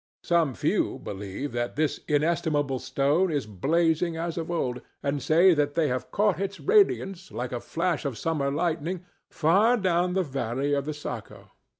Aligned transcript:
Some 0.23 0.55
few 0.55 0.97
believe 0.97 1.51
that 1.51 1.75
this 1.75 1.99
inestimable 2.07 2.79
stone 2.79 3.29
is 3.31 3.45
blazing 3.45 4.17
as 4.17 4.35
of 4.35 4.49
old, 4.49 4.81
and 5.03 5.21
say 5.21 5.53
that 5.53 5.75
they 5.75 5.89
have 5.89 6.09
caught 6.09 6.39
its 6.41 6.59
radiance, 6.59 7.31
like 7.31 7.51
a 7.51 7.59
flash 7.59 8.03
of 8.03 8.17
summer 8.17 8.49
lightning, 8.49 9.05
far 9.29 9.77
down 9.77 10.13
the 10.13 10.23
valley 10.23 10.73
of 10.73 10.85
the 10.85 10.93
Saco. 10.95 11.51